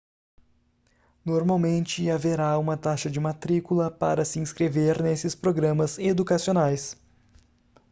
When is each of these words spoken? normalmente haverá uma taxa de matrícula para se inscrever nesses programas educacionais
normalmente 1.23 2.09
haverá 2.09 2.57
uma 2.57 2.75
taxa 2.75 3.07
de 3.07 3.19
matrícula 3.19 3.91
para 3.91 4.25
se 4.25 4.39
inscrever 4.39 4.99
nesses 5.03 5.35
programas 5.35 5.99
educacionais 5.99 6.97